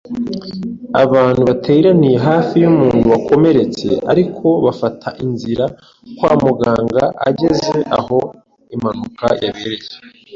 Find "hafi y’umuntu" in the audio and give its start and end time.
2.27-3.05